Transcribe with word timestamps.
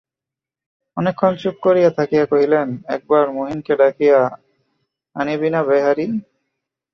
অনেকক্ষণ 0.97 1.33
চুপ 1.41 1.55
করিয়া 1.65 1.89
থাকিয়া 1.97 2.25
কহিলেন, 2.25 2.67
একবার 2.87 3.23
মহিনকে 3.37 3.73
ডাকিয়া 3.81 4.19
আনিবিনা, 5.15 5.59
বেহারি? 5.63 6.05